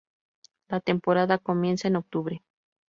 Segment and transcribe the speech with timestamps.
[0.67, 2.41] La temporada comienza en Octubre.